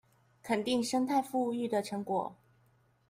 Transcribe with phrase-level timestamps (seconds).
[0.41, 2.35] 肯定生態復育的成果